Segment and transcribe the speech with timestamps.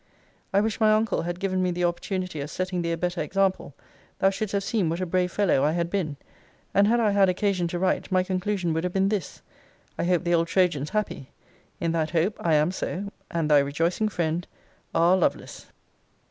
[0.51, 3.75] I wish my uncle had given me the opportunity of setting thee a better example:
[4.17, 6.17] thou shouldst have seen what a brave fellow I had been.
[6.73, 9.43] And had I had occasion to write, my conclusion would have been this:
[9.99, 11.29] 'I hope the old Trojan's happy.
[11.79, 14.47] In that hope, I am so; and 'Thy rejoicing friend,
[14.95, 15.15] 'R.
[15.17, 15.67] LOVELACE.'